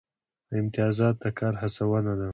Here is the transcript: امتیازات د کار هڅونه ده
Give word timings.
امتیازات 0.59 1.15
د 1.23 1.25
کار 1.39 1.53
هڅونه 1.61 2.13
ده 2.19 2.29